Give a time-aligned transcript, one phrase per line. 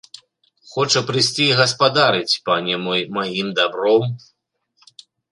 [0.69, 4.03] Хоча прыйсці і гаспадарыць, пане мой, маім дабром.